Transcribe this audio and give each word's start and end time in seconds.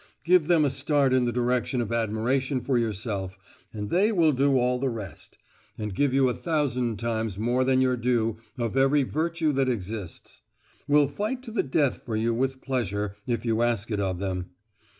Give 0.25 0.47
them 0.47 0.65
a 0.65 0.71
start 0.71 1.13
in 1.13 1.25
the 1.25 1.31
direction 1.31 1.79
of 1.79 1.91
admiration 1.91 2.59
for 2.59 2.75
yourself, 2.75 3.37
and 3.71 3.91
they 3.91 4.11
will 4.11 4.31
do 4.31 4.57
all 4.57 4.79
the 4.79 4.89
rest, 4.89 5.37
and 5.77 5.93
give 5.93 6.11
you 6.11 6.27
a 6.27 6.33
thousand 6.33 6.97
times 6.97 7.37
more 7.37 7.63
than 7.63 7.81
your 7.81 7.97
due 7.97 8.37
of 8.57 8.75
every 8.75 9.03
virtue 9.03 9.51
that 9.51 9.69
exists; 9.69 10.41
will 10.87 11.07
fight 11.07 11.43
to 11.43 11.51
the 11.51 11.61
death 11.61 11.97
for 12.03 12.15
you 12.15 12.33
with 12.33 12.61
pleasure, 12.61 13.15
if 13.27 13.45
you 13.45 13.61
ask 13.61 13.91
it 13.91 13.99
of 13.99 14.17
them. 14.17 14.49